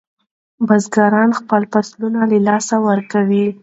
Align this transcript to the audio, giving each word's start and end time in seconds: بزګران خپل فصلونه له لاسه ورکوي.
بزګران 0.67 1.29
خپل 1.39 1.61
فصلونه 1.71 2.21
له 2.31 2.37
لاسه 2.47 2.75
ورکوي. 2.87 3.47